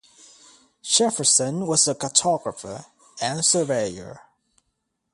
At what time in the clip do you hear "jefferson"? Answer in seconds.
0.81-1.67